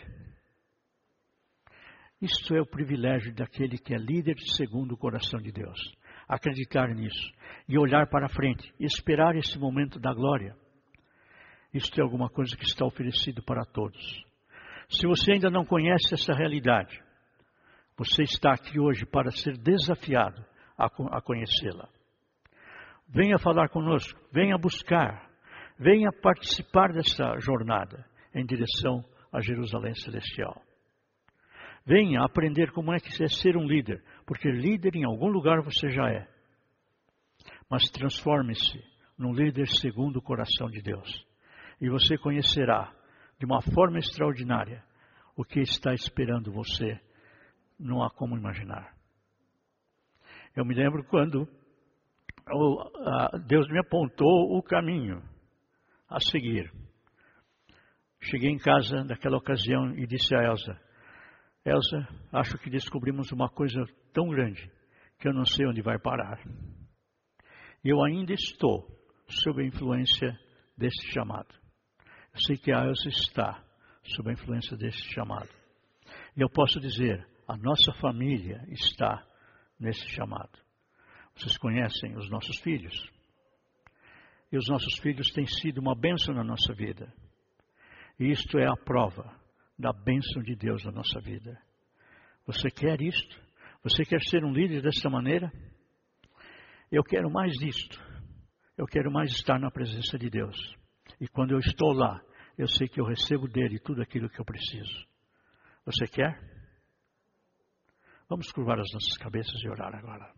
[2.20, 5.80] Isto é o privilégio daquele que é líder segundo o coração de Deus.
[6.28, 7.32] Acreditar nisso
[7.70, 10.58] e olhar para frente esperar esse momento da glória.
[11.74, 14.26] Isto é alguma coisa que está oferecido para todos.
[14.90, 17.02] Se você ainda não conhece essa realidade,
[17.98, 20.46] você está aqui hoje para ser desafiado
[20.78, 21.90] a conhecê-la.
[23.10, 25.30] Venha falar conosco, venha buscar,
[25.78, 30.62] venha participar dessa jornada em direção a Jerusalém Celestial.
[31.86, 35.90] Venha aprender como é que é ser um líder, porque líder em algum lugar você
[35.90, 36.28] já é.
[37.70, 38.84] Mas transforme-se
[39.18, 41.27] num líder segundo o coração de Deus.
[41.80, 42.94] E você conhecerá
[43.40, 44.84] de uma forma extraordinária
[45.36, 47.00] o que está esperando você.
[47.80, 48.96] Não há como imaginar.
[50.56, 51.48] Eu me lembro quando
[53.46, 55.22] Deus me apontou o caminho
[56.10, 56.72] a seguir.
[58.20, 60.82] Cheguei em casa naquela ocasião e disse a Elsa:
[61.64, 64.72] Elsa, acho que descobrimos uma coisa tão grande
[65.20, 66.42] que eu não sei onde vai parar.
[67.84, 68.88] Eu ainda estou
[69.28, 70.36] sob a influência
[70.76, 71.54] desse chamado.
[72.72, 73.64] Elsa está
[74.04, 75.50] sob a influência desse chamado.
[76.36, 79.26] E eu posso dizer: a nossa família está
[79.80, 80.58] nesse chamado.
[81.36, 82.96] Vocês conhecem os nossos filhos.
[84.52, 87.14] E os nossos filhos têm sido uma bênção na nossa vida.
[88.20, 89.36] E isto é a prova
[89.78, 91.62] da bênção de Deus na nossa vida.
[92.46, 93.40] Você quer isto?
[93.84, 95.52] Você quer ser um líder desta maneira?
[96.92, 98.02] Eu quero mais disto.
[98.78, 100.77] Eu quero mais estar na presença de Deus.
[101.20, 102.22] E quando eu estou lá,
[102.58, 105.06] eu sei que eu recebo dele tudo aquilo que eu preciso.
[105.86, 106.38] Você quer?
[108.30, 110.34] Vamos curvar as nossas cabeças e orar agora.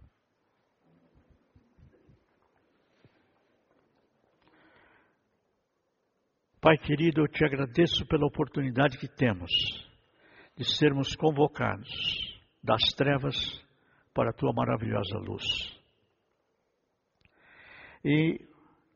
[6.62, 9.50] Pai querido, eu te agradeço pela oportunidade que temos
[10.58, 11.90] de sermos convocados
[12.62, 13.36] das trevas
[14.14, 15.44] para a tua maravilhosa luz.
[18.04, 18.46] E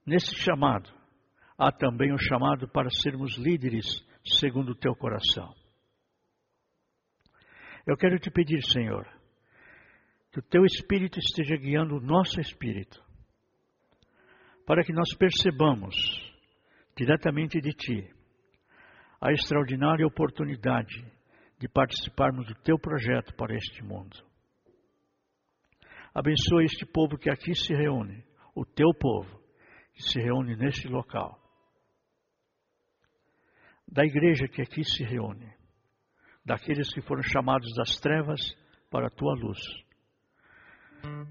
[0.06, 0.94] nesse chamado,
[1.58, 3.86] há também o chamado para sermos líderes
[4.40, 5.54] segundo o teu coração.
[7.86, 9.06] Eu quero te pedir, Senhor,
[10.32, 13.04] que o teu Espírito esteja guiando o nosso espírito,
[14.66, 15.96] para que nós percebamos
[16.96, 18.14] diretamente de Ti
[19.22, 21.06] a extraordinária oportunidade
[21.60, 24.18] de participarmos do Teu projeto para este mundo.
[26.14, 28.24] Abençoa este povo que aqui se reúne,
[28.56, 29.42] o Teu povo
[29.94, 31.43] que se reúne neste local,
[33.94, 35.54] da igreja que aqui se reúne,
[36.44, 38.42] daqueles que foram chamados das trevas
[38.92, 39.60] para a Tua luz.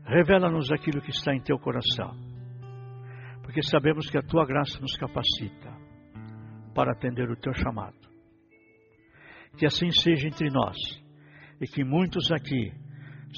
[0.07, 2.33] Revela-nos aquilo que está em Teu coração
[3.53, 5.77] porque sabemos que a tua graça nos capacita
[6.75, 7.99] para atender o teu chamado.
[9.59, 10.77] Que assim seja entre nós
[11.61, 12.73] e que muitos aqui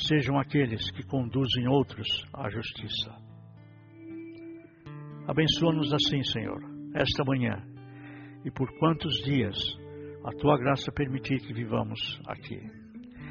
[0.07, 3.11] sejam aqueles que conduzem outros à justiça.
[5.27, 6.61] Abençoa-nos assim, Senhor,
[6.95, 7.61] esta manhã
[8.45, 9.57] e por quantos dias
[10.25, 12.61] a tua graça permitir que vivamos aqui.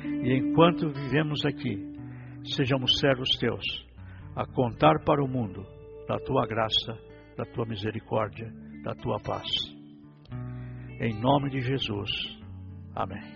[0.05, 1.78] E enquanto vivemos aqui,
[2.55, 3.64] sejamos servos teus,
[4.36, 5.64] a contar para o mundo
[6.07, 6.97] da tua graça,
[7.38, 8.51] da tua misericórdia,
[8.84, 9.47] da tua paz.
[10.99, 12.11] Em nome de Jesus.
[12.95, 13.33] Amém.